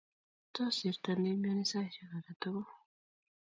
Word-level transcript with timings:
Tos 0.53 0.71
sirto 0.77 1.11
ne 1.17 1.29
imiani 1.33 1.65
saishek 1.71 2.11
agetugul 2.17 2.67